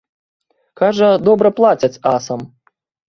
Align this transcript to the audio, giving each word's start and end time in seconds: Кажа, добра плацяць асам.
Кажа, 0.81 1.09
добра 1.27 1.49
плацяць 1.59 2.01
асам. 2.15 2.39